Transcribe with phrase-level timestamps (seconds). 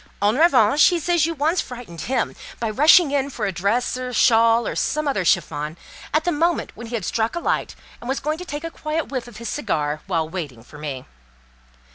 [0.19, 4.07] En revanche, he says you once frightened him by rushing in for a dress or
[4.07, 5.77] a shawl, or some other chiffon,
[6.11, 8.71] at the moment when he had struck a light, and was going to take a
[8.71, 11.05] quiet whiff of his cigar, while waiting for me.